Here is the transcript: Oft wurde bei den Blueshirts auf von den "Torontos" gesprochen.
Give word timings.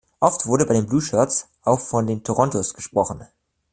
Oft 0.19 0.47
wurde 0.47 0.65
bei 0.65 0.73
den 0.73 0.87
Blueshirts 0.87 1.47
auf 1.63 1.87
von 1.87 2.07
den 2.07 2.23
"Torontos" 2.23 2.73
gesprochen. 2.73 3.27